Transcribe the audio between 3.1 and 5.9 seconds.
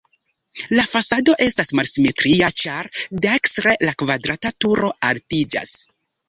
dekstre la kvadrata turo altiĝas.